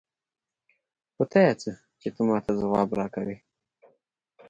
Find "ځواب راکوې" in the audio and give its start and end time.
2.61-3.37